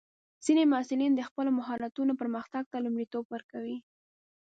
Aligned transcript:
ځینې 0.45 0.63
محصلین 0.71 1.11
د 1.15 1.21
خپلو 1.29 1.49
مهارتونو 1.59 2.11
پرمختګ 2.21 2.63
ته 2.71 2.77
لومړیتوب 2.85 3.23
ورکوي. 3.29 3.77